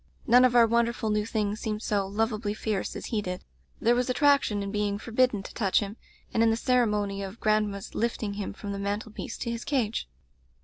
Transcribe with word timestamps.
None 0.25 0.43
of 0.45 0.55
our 0.55 0.65
wonderful 0.65 1.11
new 1.11 1.27
things 1.27 1.59
seemed 1.59 1.83
so 1.83 2.07
lovably 2.07 2.55
fierce 2.55 2.95
as 2.95 3.05
he 3.13 3.21
did; 3.21 3.43
there 3.79 3.93
was 3.93 4.09
attraction 4.09 4.63
in 4.63 4.71
being 4.71 4.97
forbidden 4.97 5.43
to 5.43 5.53
touch 5.53 5.79
him, 5.79 5.95
and 6.33 6.41
in 6.41 6.49
the 6.49 6.55
ceremony 6.57 7.21
of 7.21 7.39
grand 7.39 7.69
ma's 7.69 7.93
lifting 7.93 8.33
him 8.33 8.51
from 8.51 8.71
the 8.71 8.79
mantel 8.79 9.11
piece 9.11 9.37
to 9.37 9.51
his 9.51 9.63
cage. 9.63 10.09